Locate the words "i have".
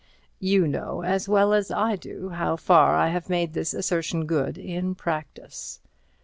2.95-3.29